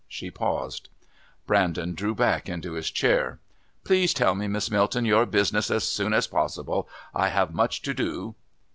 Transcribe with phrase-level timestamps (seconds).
[0.07, 0.89] She paused.
[1.45, 3.37] Brandon drew back into his chair.
[3.83, 6.89] "Please tell me, Miss Milton, your business as soon as possible.
[7.13, 8.33] I have much to do."